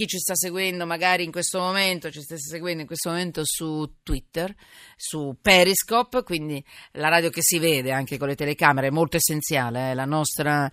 [0.00, 3.96] chi ci sta seguendo magari in questo momento, ci stesse seguendo in questo momento su
[4.02, 4.50] Twitter,
[4.96, 9.90] su Periscope, quindi la radio che si vede anche con le telecamere è molto essenziale,
[9.90, 9.94] eh?
[9.94, 10.72] la nostra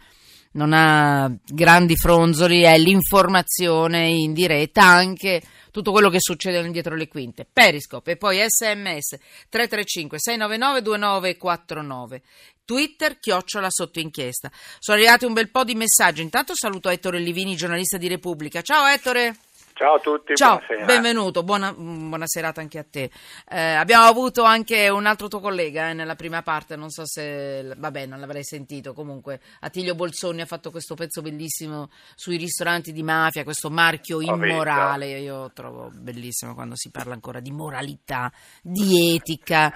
[0.54, 5.42] non ha grandi fronzoli, è l'informazione in diretta anche
[5.72, 7.46] tutto quello che succede dietro le quinte.
[7.52, 9.18] Periscope e poi sms
[9.50, 12.22] 335 699 2949.
[12.68, 14.52] Twitter, chiocciola sotto inchiesta.
[14.78, 16.22] Sono arrivati un bel po' di messaggi.
[16.22, 18.62] Intanto saluto Ettore Livini, giornalista di Repubblica.
[18.62, 19.47] Ciao Ettore.
[19.78, 20.86] Ciao a tutti, Ciao, buonasera.
[20.86, 23.12] benvenuto, buona, buona, serata anche a te.
[23.48, 27.76] Eh, abbiamo avuto anche un altro tuo collega eh, nella prima parte, non so se,
[27.78, 33.04] vabbè, non l'avrei sentito, comunque Attilio Bolzoni ha fatto questo pezzo bellissimo sui ristoranti di
[33.04, 38.32] mafia, questo marchio immorale, io trovo bellissimo quando si parla ancora di moralità,
[38.64, 39.72] di etica,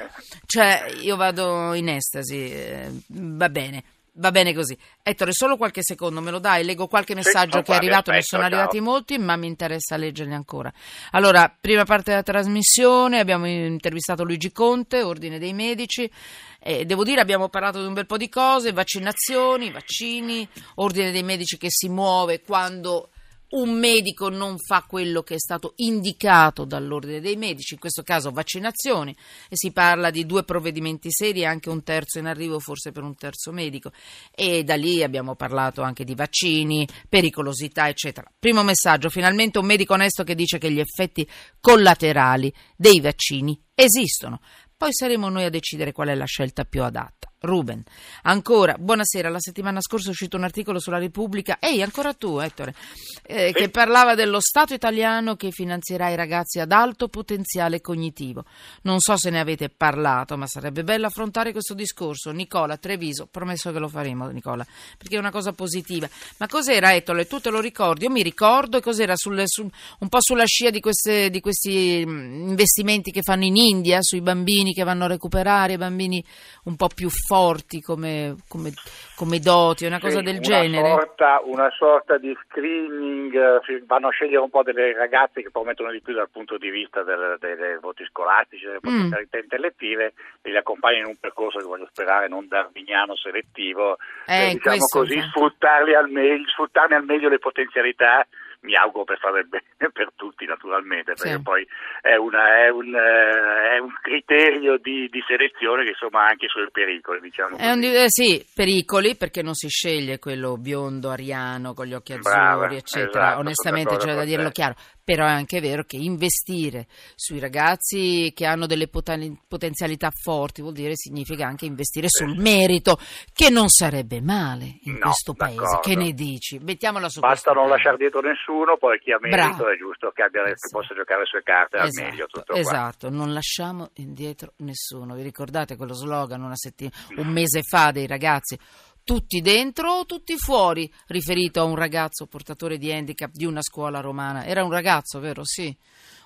[0.47, 3.83] cioè io vado in estasi, eh, va bene.
[4.15, 4.77] Va bene così.
[5.01, 6.65] Ettore, solo qualche secondo me lo dai?
[6.65, 8.51] Leggo qualche messaggio sì, che è arrivato, ne sono ciao.
[8.51, 10.71] arrivati molti, ma mi interessa leggerli ancora.
[11.11, 16.11] Allora, prima parte della trasmissione, abbiamo intervistato Luigi Conte, Ordine dei Medici.
[16.59, 21.23] E devo dire, abbiamo parlato di un bel po' di cose, vaccinazioni, vaccini, Ordine dei
[21.23, 23.11] Medici che si muove quando
[23.51, 28.31] un medico non fa quello che è stato indicato dall'ordine dei medici, in questo caso
[28.31, 29.15] vaccinazioni,
[29.49, 33.15] e si parla di due provvedimenti seri anche un terzo in arrivo, forse per un
[33.15, 33.91] terzo medico.
[34.33, 38.31] E da lì abbiamo parlato anche di vaccini, pericolosità, eccetera.
[38.37, 41.27] Primo messaggio, finalmente un medico onesto che dice che gli effetti
[41.59, 44.39] collaterali dei vaccini esistono.
[44.77, 47.30] Poi saremo noi a decidere qual è la scelta più adatta.
[47.43, 47.83] Ruben,
[48.23, 49.27] ancora, buonasera.
[49.27, 52.75] La settimana scorsa è uscito un articolo sulla Repubblica, ehi, ancora tu, Ettore,
[53.23, 58.45] eh, che parlava dello Stato italiano che finanzierà i ragazzi ad alto potenziale cognitivo.
[58.83, 62.29] Non so se ne avete parlato, ma sarebbe bello affrontare questo discorso.
[62.29, 64.63] Nicola Treviso, promesso che lo faremo, Nicola,
[64.95, 66.07] perché è una cosa positiva.
[66.37, 67.25] Ma cos'era, Ettore?
[67.25, 68.03] Tu te lo ricordi?
[68.03, 69.67] Io mi ricordo e cos'era sulle, su,
[69.97, 74.21] un po' sulla scia di, queste, di questi mm, investimenti che fanno in India sui
[74.21, 76.23] bambini che vanno a recuperare, bambini
[76.65, 78.71] un po' più forti come, come,
[79.15, 80.89] come doti, una cosa Sì, del una genere.
[80.89, 85.91] Sorta, una sorta di screening, eh, vanno a scegliere un po' delle ragazze che promettono
[85.91, 88.93] di più dal punto di vista dei voti scolastici, delle Mm.
[88.93, 94.49] potenzialità intellettive e li accompagnano in un percorso che voglio sperare non darwiniano selettivo, Eh,
[94.49, 95.29] eh, diciamo così, infatti.
[95.31, 98.25] sfruttarli al meglio, sfruttarne al meglio le potenzialità
[98.63, 101.41] mi auguro per fare il bene per tutti naturalmente, perché Sì.
[101.41, 101.67] poi
[102.01, 106.45] è, una- è un, eh, è un criterio di, di selezione che insomma ha anche
[106.45, 111.09] i suoi pericoli, diciamo È un eh, sì, pericoli perché non si sceglie quello biondo
[111.09, 113.25] ariano con gli occhi azzurri, Brava, eccetera.
[113.27, 114.75] esatto, Onestamente c'è da d'accordo dirlo chiaro.
[115.03, 120.73] Però è anche vero che investire sui ragazzi che hanno delle poten- potenzialità forti vuol
[120.73, 122.99] dire significa anche investire sul merito,
[123.33, 125.55] che non sarebbe male in No, questo paese.
[125.55, 125.79] d'accordo.
[125.79, 126.59] Che ne dici?
[126.59, 129.69] Mettiamola su Basta non lasciare dietro nessuno, poi chi ha merito Bravo.
[129.69, 130.79] è giusto che, abbia, che Esatto.
[130.79, 132.25] possa giocare le sue carte al Esatto, meglio.
[132.27, 132.59] Tutto qua.
[132.59, 135.15] esatto, non lasciamo indietro nessuno.
[135.15, 138.57] Vi ricordate quello slogan una settimana, un mese fa dei ragazzi?
[139.03, 140.91] Tutti dentro o tutti fuori?
[141.07, 144.45] Riferito a un ragazzo portatore di handicap di una scuola romana.
[144.45, 145.43] Era un ragazzo, vero?
[145.43, 145.75] Sì.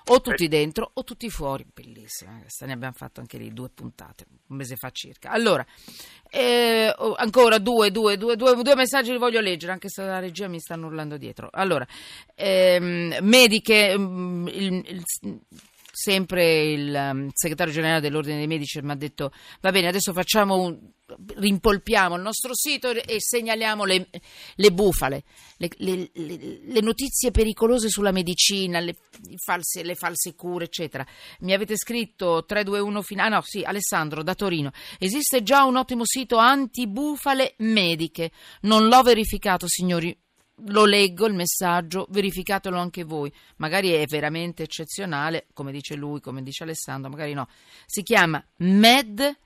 [0.08, 1.66] O tutti dentro o tutti fuori.
[1.74, 5.30] Bellissima, questa ne abbiamo fatto anche lì due puntate, un mese fa circa.
[5.30, 5.66] Allora,
[6.30, 10.20] eh, oh, ancora due, due, due, due, due messaggi li voglio leggere, anche se la
[10.20, 11.48] regia mi stanno urlando dietro.
[11.50, 11.84] Allora,
[12.36, 14.84] ehm, mediche, mm, il-
[15.22, 15.40] il-
[15.98, 20.56] sempre il um, segretario generale dell'Ordine dei Medici mi ha detto va bene, adesso facciamo
[20.56, 20.78] un,
[21.36, 24.08] rimpolpiamo il nostro sito e segnaliamo le,
[24.56, 25.24] le bufale,
[25.56, 28.94] le, le- le- notizie pericolose sulla medicina, le,
[29.42, 31.06] false, false cure, eccetera.
[31.40, 34.72] Mi avete scritto 321 fino ah no, sì, Alessandro da Torino.
[34.98, 38.32] Esiste già un ottimo sito antibufale mediche.
[38.62, 40.14] Non l'ho verificato, signori.
[40.60, 43.32] Lo leggo il messaggio, verificatelo anche voi.
[43.56, 47.48] Magari è veramente eccezionale, come dice lui, come dice Alessandro, magari no.
[47.84, 49.38] Si chiama Med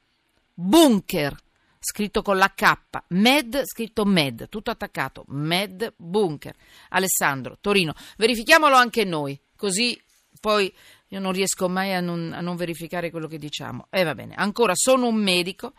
[0.55, 1.37] Bunker,
[1.81, 2.79] scritto con la K.
[3.09, 5.25] Med, scritto Med, tutto attaccato.
[5.29, 6.55] Med Bunker.
[6.91, 7.95] Alessandro, Torino.
[8.17, 10.01] Verifichiamolo anche noi, così
[10.41, 10.73] poi
[11.09, 13.87] io non riesco mai a non, a non verificare quello che diciamo.
[13.91, 14.35] E va bene.
[14.37, 15.75] Ancora, sono un medico.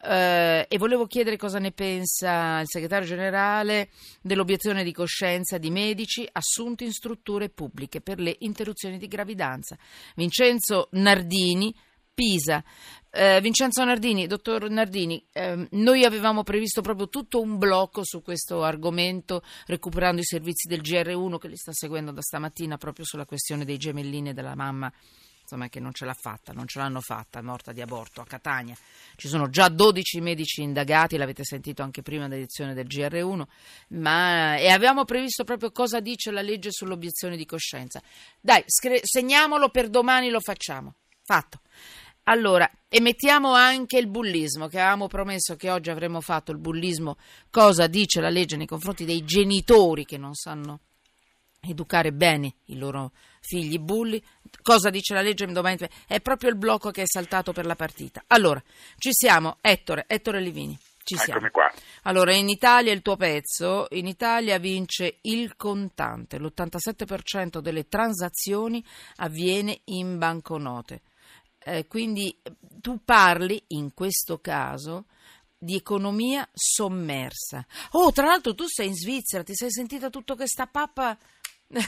[0.00, 3.90] Eh, e volevo chiedere cosa ne pensa il segretario generale
[4.22, 9.76] dell'obiezione di coscienza di medici assunti in strutture pubbliche per le interruzioni di gravidanza.
[10.14, 11.74] Vincenzo Nardini,
[12.14, 12.64] Pisa.
[13.10, 18.64] Eh, Vincenzo Nardini, dottor Nardini, ehm, noi avevamo previsto proprio tutto un blocco su questo
[18.64, 23.64] argomento, recuperando i servizi del GR1 che li sta seguendo da stamattina proprio sulla questione
[23.64, 24.92] dei gemellini e della mamma
[25.48, 28.26] insomma, che non ce l'ha fatta, non ce l'hanno fatta, è morta di aborto a
[28.26, 28.76] Catania.
[29.16, 33.42] Ci sono già 12 medici indagati, l'avete sentito anche prima dell'edizione del GR1,
[33.88, 38.02] ma, e avevamo previsto proprio cosa dice la legge sull'obiezione di coscienza.
[38.40, 40.96] Dai, scre- segniamolo per domani, lo facciamo.
[41.24, 41.60] Fatto.
[42.24, 47.16] Allora, e mettiamo anche il bullismo, che avevamo promesso che oggi avremmo fatto il bullismo,
[47.48, 50.80] cosa dice la legge nei confronti dei genitori che non sanno
[51.60, 54.22] educare bene i loro figli bulli.
[54.62, 55.46] Cosa dice la legge?
[56.06, 58.24] È proprio il blocco che è saltato per la partita.
[58.28, 58.62] Allora,
[58.98, 60.78] ci siamo, Ettore, Ettore Livini.
[61.02, 61.38] Ci siamo.
[61.38, 61.72] Eccomi qua.
[62.02, 68.84] Allora, in Italia il tuo pezzo, in Italia vince il contante, l'87% delle transazioni
[69.16, 71.00] avviene in banconote.
[71.60, 72.38] Eh, quindi
[72.80, 75.06] tu parli in questo caso
[75.56, 77.66] di economia sommersa.
[77.92, 81.16] Oh, tra l'altro tu sei in Svizzera, ti sei sentita tutta questa pappa
[81.68, 81.82] no,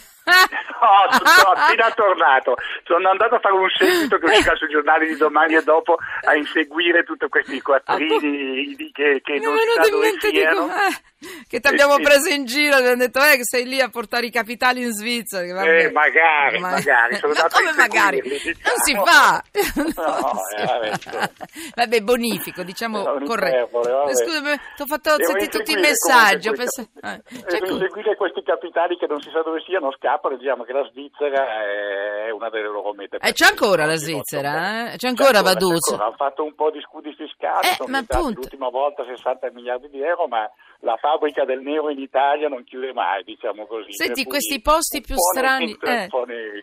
[1.10, 2.56] sono appena tornato.
[2.84, 6.34] Sono andato a fare un seguito che uscirà sui giornali di domani e dopo a
[6.34, 10.66] inseguire tutti questi quattrini che, che non si sa dove siano.
[10.66, 11.09] Dico, eh,
[11.46, 13.88] che ti abbiamo sì, preso in giro e abbiamo detto eh, che sei lì a
[13.88, 15.62] portare i capitali in Svizzera.
[15.62, 16.70] Eh, magari, Ma...
[16.70, 17.16] magari.
[17.16, 18.20] Sono Ma come magari?
[18.20, 18.54] Diciamo.
[18.64, 19.42] Non si fa.
[19.74, 21.30] No, fa.
[21.74, 23.82] Vabbè, bonifico, diciamo corretto.
[23.82, 26.48] Scusami, ti ho fatto sentire tutti i messaggi.
[26.48, 26.88] Ho pensato...
[27.02, 30.88] eh, cioè, inseguire questi capitali che non si sa dove siano scappano, diciamo che la
[30.90, 33.16] Svizzera è una delle loro mete.
[33.16, 34.96] E eh, c'è ancora la Svizzera, eh?
[34.96, 35.92] C'è ancora Vaduz.
[35.92, 40.26] Hanno fatto un po' di scudi fiscali, eh, sono l'ultima volta 60 miliardi di euro,
[40.26, 40.50] ma
[40.80, 43.92] la fabbrica del nero in Italia non chiude mai, diciamo così.
[43.92, 45.76] Senti, questi posti più strani...
[45.80, 46.08] Eh.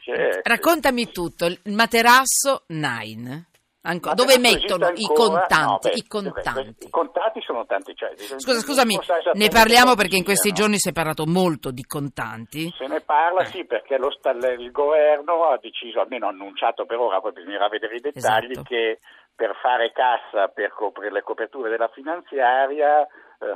[0.05, 3.47] Eh, Raccontami tutto, il materasso Nine.
[3.81, 5.61] Anco, dove mettono i contanti?
[5.61, 6.85] No, beh, I contanti.
[6.87, 7.95] I contanti sono tanti.
[7.95, 8.99] Cioè, Scusa, scusami,
[9.33, 12.69] ne parliamo perché in questi giorni si è parlato molto di contanti.
[12.77, 14.09] Se ne parla, sì, perché lo,
[14.59, 18.67] il governo ha deciso, almeno ha annunciato per ora, poi bisognerà vedere i dettagli, esatto.
[18.67, 18.99] che
[19.33, 23.07] per fare cassa, per coprire le coperture della finanziaria, eh,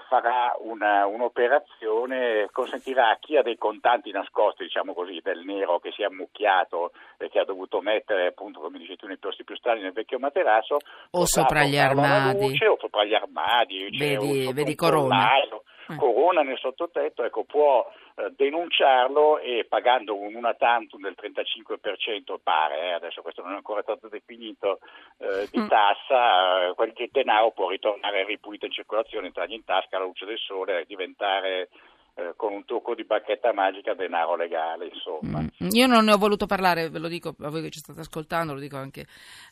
[0.08, 5.92] farà una, un'operazione, consentirà a chi ha dei contanti nascosti, diciamo così, del nero che
[5.92, 9.56] si è ammucchiato e che ha dovuto mettere, appunto, come dici tu, nei posti più
[9.56, 10.78] strani nel vecchio materasso,
[11.12, 15.36] o sopra gli armadi, luce, o sopra gli armadi, vedi, cioè, vedi Corona.
[15.38, 15.50] Eh.
[15.96, 22.82] Corona nel sottotetto, ecco, può eh, denunciarlo e pagando un una tantum del 35% pare,
[22.82, 24.80] eh, adesso questo non è ancora stato definito,
[25.18, 25.68] eh, di mm.
[25.68, 30.38] tassa, eh, quel denaro può ritornare ripulito in circolazione, entrargli in tasca alla luce del
[30.38, 31.70] sole e diventare
[32.16, 35.40] eh, con un tocco di bacchetta magica denaro legale, insomma.
[35.40, 35.70] Mm.
[35.72, 38.54] Io non ne ho voluto parlare, ve lo dico a voi che ci state ascoltando,
[38.54, 39.06] lo dico anche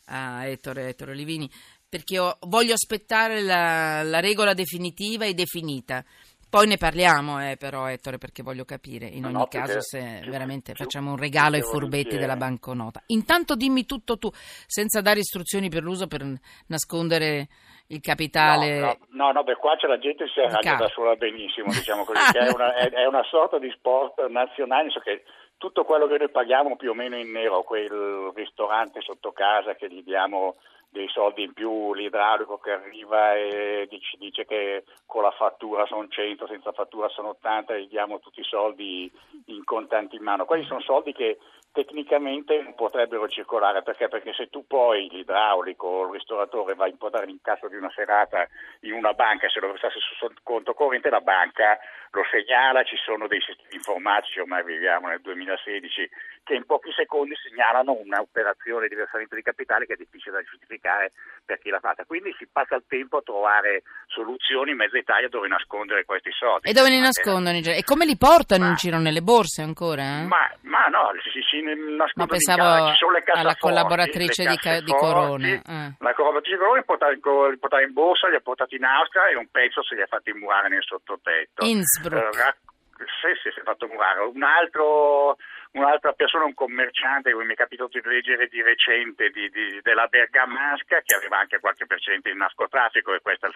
[0.07, 1.49] a Ettore, Ettore Livini,
[1.87, 6.03] perché ho, voglio aspettare la, la regola definitiva e definita.
[6.49, 10.31] Poi ne parliamo, eh, però, Ettore, perché voglio capire in ogni no, caso se più,
[10.31, 13.03] veramente più, facciamo un regalo ai furbetti della banconota.
[13.07, 16.25] Intanto dimmi tutto tu, senza dare istruzioni per l'uso per
[16.67, 17.47] nascondere
[17.89, 18.79] il capitale.
[18.79, 22.31] No, no, no, per qua c'è la gente si arrangia da sola benissimo, diciamo così,
[22.31, 25.23] che è una, è, è una, sorta di sport nazionale, so che
[25.57, 29.87] tutto quello che noi paghiamo più o meno in nero, quel ristorante sotto casa che
[29.87, 30.55] gli diamo
[30.89, 36.07] dei soldi in più, l'idraulico che arriva e ci dice che con la fattura sono
[36.07, 39.11] 100, senza fattura sono 80 e gli diamo tutti i soldi
[39.45, 40.45] in contanti in mano.
[40.45, 41.37] Quelli sono soldi che
[41.71, 44.07] tecnicamente non potrebbero circolare perché?
[44.07, 48.47] perché se tu poi l'idraulico o il ristoratore va a importare l'incasso di una serata
[48.81, 51.77] in una banca se lo versasse sul conto corrente la banca
[52.11, 56.09] lo segnala, ci sono dei sistemi informatici, ormai viviamo nel 2016,
[56.43, 61.11] che in pochi secondi segnalano un'operazione di versamento di capitale che è difficile da giustificare
[61.45, 62.05] per chi l'ha fatta.
[62.05, 66.69] Quindi si passa il tempo a trovare soluzioni in mezza Italia dove nascondere questi soldi.
[66.69, 67.57] E dove li nascondono?
[67.57, 70.01] E come li portano ma, in giro nelle borse ancora?
[70.01, 70.25] Eh?
[70.25, 72.93] Ma, ma, no, si, si nascondono ma pensavo
[73.33, 75.47] alla collaboratrice di, di, Corona.
[75.47, 75.93] Eh.
[75.99, 79.47] La collaboratrice di Corona li portata in, borsa, li ha portati in Austria e un
[79.49, 81.65] pezzo se li ha fatti murare nel sottotetto.
[81.65, 82.35] Inns Innsbruck.
[82.35, 84.21] Eh, sì, sì, si è fatto murare.
[84.21, 85.37] Un altro,
[85.71, 90.07] un'altra persona, un commerciante, come mi è capitato di leggere di recente, di, di, della
[90.07, 93.49] Bergamasca, che aveva anche qualche per cento in narcotraffico e questa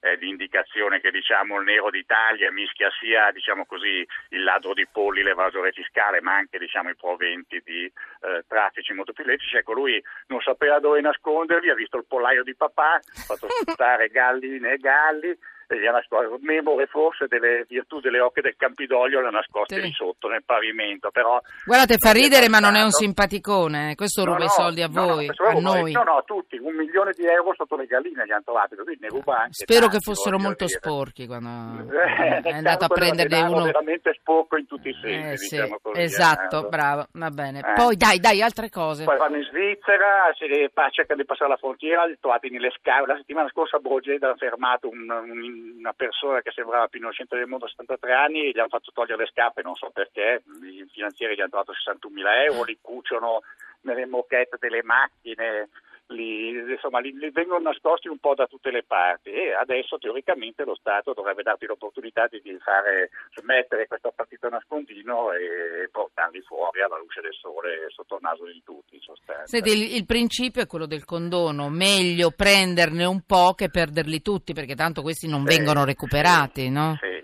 [0.00, 5.22] è l'indicazione che diciamo, il nero d'Italia mischia sia diciamo così, il ladro di polli,
[5.22, 9.56] l'evasore fiscale, ma anche diciamo, i proventi di eh, traffici molto più leciti.
[9.56, 14.08] Ecco, lui non sapeva dove nasconderli, ha visto il pollaio di papà, ha fatto sputtare
[14.08, 15.38] galline e galli
[15.76, 19.92] e ha nascosto, memore forse delle virtù delle ocche del Campidoglio le ha nascoste lì
[19.92, 21.10] sotto nel pavimento.
[21.10, 23.90] Però, Guardate, fa ridere, ma non è un simpaticone.
[23.90, 23.94] Eh.
[23.94, 25.92] Questo ruba no, i soldi a voi, no, a noi.
[25.92, 26.56] No, no, tutti.
[26.56, 29.52] Un milione di euro sotto le galline gli hanno trovato, così ne ruba anche.
[29.52, 30.78] Spero tanti, che fossero molto dire.
[30.78, 33.64] sporchi quando eh, è andato a prenderne uno.
[33.64, 36.68] veramente sporco in tutti i sensi, eh, sì, diciamo così, Esatto, eh.
[36.68, 37.60] bravo, va bene.
[37.60, 37.72] Eh.
[37.74, 39.04] Poi dai, dai, altre cose.
[39.04, 43.12] Poi vanno in Svizzera, cercano di passare la frontiera, li trovati nelle scarpe.
[43.12, 47.36] La settimana scorsa a Brogeda hanno fermato un, un, una persona che sembrava più innocente
[47.36, 51.34] del mondo, 73 anni, gli hanno fatto togliere le scarpe, non so perché, i finanzieri
[51.34, 53.42] gli hanno trovato 61 mila euro, li cuciono
[53.82, 55.68] nelle moquette delle macchine
[56.08, 60.64] li, insomma, li, li, vengono nascosti un po' da tutte le parti e adesso teoricamente
[60.64, 66.98] lo Stato dovrebbe darti l'opportunità di, fare, smettere questa partita nascondino e portarli fuori alla
[66.98, 68.96] luce del sole sotto il naso di tutti.
[68.96, 69.46] In sostanza.
[69.46, 74.54] Senti, il, il, principio è quello del condono, meglio prenderne un po' che perderli tutti
[74.54, 76.96] perché tanto questi non sì, vengono recuperati, sì, no?
[77.00, 77.17] Sì,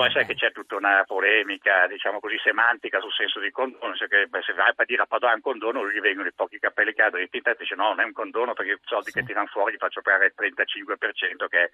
[0.00, 3.94] Sì, può essere che c'è tutta una polemica, diciamo così, semantica sul senso di condono,
[3.96, 7.22] se, se vai a dire a Padoan condono, lui gli vengono i pochi capelli cadri,
[7.22, 9.20] e Tinta dice no, non è un condono perché i soldi sì.
[9.20, 11.70] che tirano fuori gli faccio pagare il 35%, che è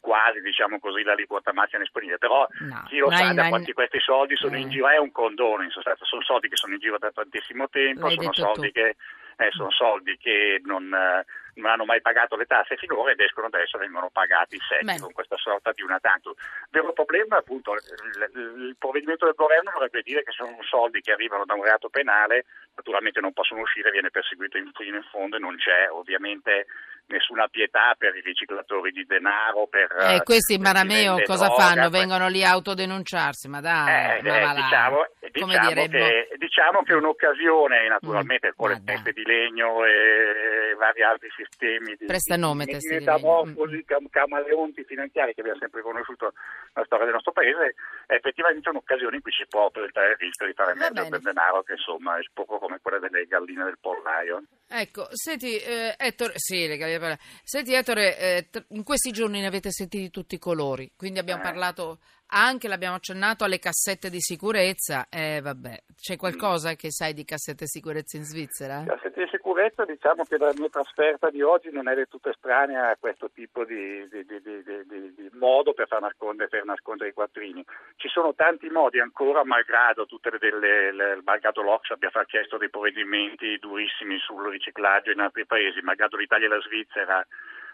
[0.00, 4.36] quasi, diciamo così, l'aliquota massima disponibile, però no, chi lo sa da quanti questi soldi
[4.36, 4.60] sono eh.
[4.60, 7.68] in giro, è un condono in sostanza, sono soldi che sono in giro da tantissimo
[7.68, 8.96] tempo, sono soldi che
[9.40, 13.46] eh, sono soldi che non, eh, non, hanno mai pagato le tasse finora ed escono
[13.46, 16.30] adesso vengono pagati secchi con questa sorta di una tanto.
[16.30, 21.12] Il vero problema appunto il, il, provvedimento del governo dovrebbe dire che sono soldi che
[21.12, 25.36] arrivano da un reato penale, naturalmente non possono uscire, viene perseguito in fino in fondo
[25.36, 26.66] e non c'è ovviamente
[27.10, 29.66] nessuna pietà per i riciclatori di denaro.
[29.66, 31.90] Per, eh, questi in Marameo cosa droga, fanno?
[31.90, 36.96] Vengono lì a autodenunciarsi, ma dai, eh, ma eh, diciamo, diciamo, che, diciamo, che, è
[36.96, 42.64] un'occasione, naturalmente mm, con le teste di legno e vari altri sistemi di, Presta nome,
[42.64, 44.06] di, di metamorfosi, mm.
[44.10, 46.32] camaleonti finanziari che abbiamo sempre conosciuto
[46.74, 47.74] nella storia del nostro paese,
[48.06, 51.62] è effettivamente un'occasione in cui si può presentare il rischio di fare mezzo del denaro
[51.62, 54.42] che insomma è poco come quella delle galline del pollaio.
[54.68, 57.18] Ecco, senti, eh, Ettore, sì, le galline del pollaio.
[57.42, 61.44] Senti, Ettore, eh, in questi giorni ne avete sentiti tutti i colori, quindi abbiamo eh.
[61.44, 61.98] parlato
[62.30, 65.06] anche, l'abbiamo accennato, alle cassette di sicurezza.
[65.10, 68.84] Eh, vabbè, c'è qualcosa che sai di cassette di sicurezza in Svizzera?
[68.86, 72.90] Cassette di sicurezza, diciamo che la mia trasferta di oggi non è del tutto estranea
[72.90, 77.64] a questo tipo di, di, di, di modo per, nascondere, per nascondere i quattrini.
[77.96, 83.58] Ci sono tanti modi ancora, malgrado tutte le, le, malgrado l'Ox abbia chiesto dei provvedimenti
[83.58, 87.26] durissimi sul riciclaggio in altri paesi, malgrado l'Italia e la Svizzera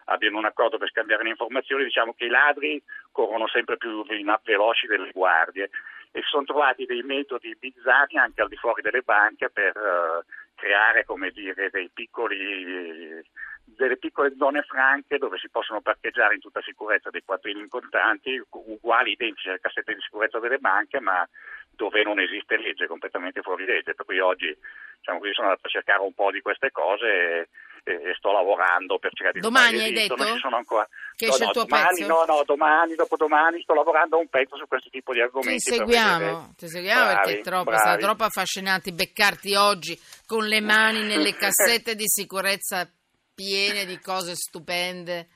[0.06, 2.82] abbiano un accordo per scambiare le informazioni, diciamo che i ladri
[3.12, 5.70] corrono sempre più veloci delle guardie
[6.12, 10.24] e si sono trovati dei metodi bizzarri anche al di fuori delle banche per uh,
[10.54, 13.22] creare come dire, piccoli,
[13.64, 18.40] delle piccole zone franche dove si possono parcheggiare in tutta sicurezza dei quattrini in contanti,
[18.50, 21.28] uguali, identici alle cassette di sicurezza delle banche, ma
[21.70, 23.94] dove non esiste legge, completamente fuori legge.
[23.94, 24.56] Per cui oggi
[24.98, 27.48] diciamo sono andato a cercare un po' di queste cose e,
[27.86, 30.16] e sto lavorando per cercare di Domani hai detto?
[30.16, 30.88] Non ci sono ancora.
[31.14, 35.12] Che no, no, domani, no, no, domani, dopodomani sto lavorando un pezzo su questo tipo
[35.12, 35.62] di argomenti.
[35.62, 40.60] Ti seguiamo, ti seguiamo bravi, perché è troppo, è troppo affascinante beccarti oggi con le
[40.60, 42.90] mani nelle cassette di sicurezza
[43.34, 45.28] piene di cose stupende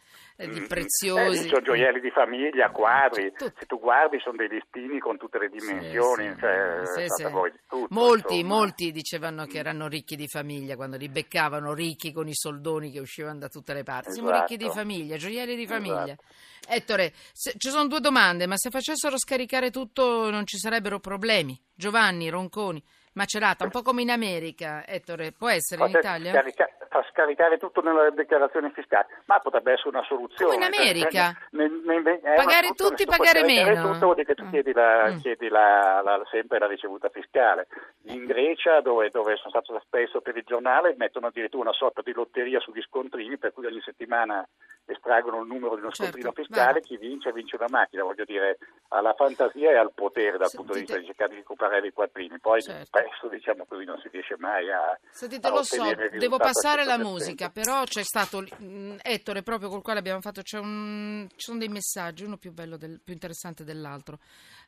[0.46, 0.64] di mm.
[0.64, 1.44] preziosi.
[1.44, 3.52] Eh, sono gioielli di famiglia, quadri, tutto.
[3.58, 6.30] se tu guardi sono dei listini con tutte le dimensioni.
[6.30, 7.22] Sì, cioè, sì, sì.
[7.68, 8.54] Tutto, molti, insomma.
[8.54, 13.00] molti dicevano che erano ricchi di famiglia quando li beccavano ricchi con i soldoni che
[13.00, 14.10] uscivano da tutte le parti.
[14.10, 14.26] Esatto.
[14.26, 16.04] Siamo ricchi di famiglia, gioielli di famiglia.
[16.04, 16.24] Esatto.
[16.68, 21.60] Ettore, se, ci sono due domande, ma se facessero scaricare tutto non ci sarebbero problemi.
[21.74, 22.82] Giovanni, Ronconi,
[23.20, 26.30] Macerata, un po' come in America, Ettore, può essere in Italia?
[26.32, 30.54] Scarica- fa scaricare tutto nella dichiarazione fiscale, ma potrebbe essere una soluzione.
[30.54, 31.36] Come in America?
[31.50, 33.92] Ne, ne, ne, eh, pagare tutti, pagare meno.
[33.92, 34.50] Tutto vuol dire che tu mm.
[34.50, 35.18] chiedi, la, mm.
[35.18, 37.68] chiedi la, la, sempre la ricevuta fiscale.
[38.04, 42.12] In Grecia, dove, dove, sono stato spesso per il giornale, mettono addirittura una sorta di
[42.12, 44.44] lotteria sugli scontrini, per cui ogni settimana
[44.86, 48.58] estraggono il numero di uno certo, scontrino fiscale, chi vince vince una macchina, voglio dire,
[48.88, 50.56] alla fantasia e al potere dal Sentite.
[50.56, 52.38] punto di vista di cercare di recuperare i quattrini.
[52.40, 52.98] Poi certo.
[53.10, 54.98] Spesso, diciamo così, non si riesce mai a...
[55.10, 55.82] Sentite, a lo so,
[56.16, 60.58] devo passare la musica, però c'è stato mm, Ettore proprio col quale abbiamo fatto, c'è
[60.58, 64.18] un, ci sono dei messaggi, uno più bello, del, più interessante dell'altro.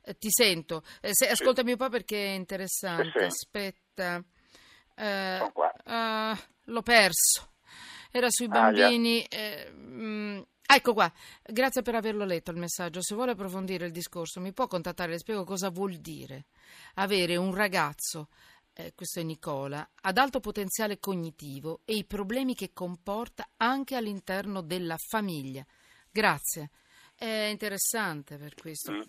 [0.03, 3.25] Eh, ti sento, eh, se, ascoltami un po' perché è interessante, sì, sì.
[3.25, 4.23] aspetta,
[4.97, 7.53] eh, uh, l'ho perso,
[8.11, 9.27] era sui bambini...
[9.31, 9.71] Ah, yeah.
[9.71, 11.13] mh, Ecco qua,
[11.45, 13.03] grazie per averlo letto il messaggio.
[13.03, 16.47] Se vuole approfondire il discorso mi può contattare, le spiego cosa vuol dire
[16.95, 18.29] avere un ragazzo
[18.75, 24.63] eh, questo è Nicola, ad alto potenziale cognitivo e i problemi che comporta anche all'interno
[24.63, 25.63] della famiglia.
[26.11, 26.71] Grazie.
[27.23, 28.91] È interessante per questo.
[28.91, 29.03] Mm.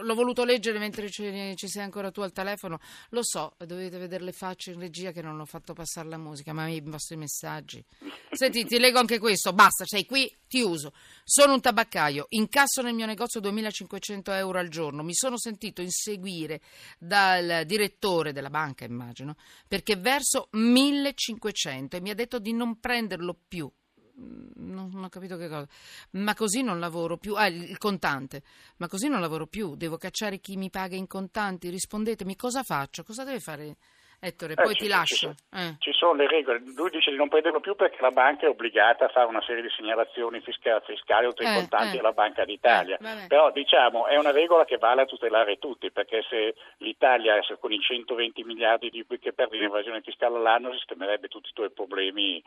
[0.00, 2.80] L'ho voluto leggere mentre ci, ci, sei ancora tu al telefono.
[3.10, 6.54] Lo so, dovete vedere le facce in regia che non ho fatto passare la musica,
[6.54, 7.84] ma i vostri messaggi.
[8.30, 9.52] Senti, ti leggo anche questo.
[9.52, 10.94] Basta, sei qui, ti uso.
[11.22, 15.02] Sono un tabaccaio, incasso nel mio negozio 2500 euro al giorno.
[15.02, 16.62] Mi sono sentito inseguire
[16.98, 19.36] dal direttore della banca, immagino,
[19.68, 23.70] perché verso 1500 e mi ha detto di non prenderlo più
[24.18, 25.66] non, non, ho capito che cosa.
[26.10, 27.34] Ma così non lavoro più.
[27.34, 28.42] Ah, il, contante.
[28.76, 29.76] Ma così non lavoro più.
[29.76, 31.70] Devo cacciare chi mi paga in contanti.
[31.70, 33.04] Rispondetemi cosa faccio?
[33.04, 33.76] Cosa deve fare
[34.20, 34.54] Ettore?
[34.54, 35.34] Poi eh, ti ci, lascio.
[35.34, 35.76] Ci, eh.
[35.78, 36.60] ci, sono le regole.
[36.74, 39.62] Lui dice di non prenderlo più perché la banca è obbligata a fare una serie
[39.62, 42.00] di segnalazioni fiscali, fiscali oltre i eh, contanti eh.
[42.00, 42.96] alla Banca d'Italia.
[42.96, 47.58] Eh, Però diciamo è una regola che vale a tutelare tutti perché se l'Italia se
[47.60, 51.70] con i 120 miliardi di, che perde in evasione fiscale all'anno sistemerebbe tutti i tuoi
[51.70, 52.42] problemi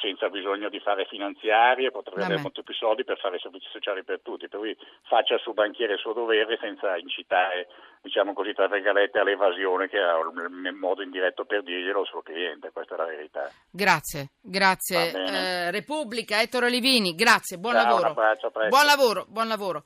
[0.00, 4.20] senza bisogno di fare finanziarie, potrebbe avere molto più soldi per fare servizi sociali per
[4.22, 7.68] tutti, per cui faccia il suo banchiere il suo dovere senza incitare,
[8.00, 12.70] diciamo così, tra virgolette, all'evasione che era il modo indiretto per dirglielo al suo cliente,
[12.72, 13.50] questa è la verità.
[13.70, 15.12] Grazie, grazie.
[15.12, 18.14] Eh, Repubblica, Ettore Olivini, grazie, buon Ciao, lavoro.
[18.68, 19.84] Buon lavoro, buon lavoro.